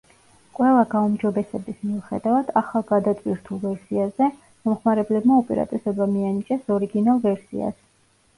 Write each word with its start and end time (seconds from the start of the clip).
ყველა 0.59 0.85
გაუმჯობესების 0.93 1.83
მიუხედავად 1.89 2.49
ახალ 2.61 2.85
გადატვირთულ 2.93 3.61
ვერსიაზე, 3.67 4.31
მომხმარებლებმა 4.71 5.39
უპირატესობა 5.43 6.09
მიანიჭეს 6.17 6.75
ორიგინალ 6.79 7.25
ვერსიას. 7.29 7.79